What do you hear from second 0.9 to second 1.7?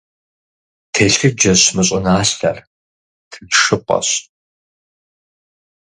Телъыджэщ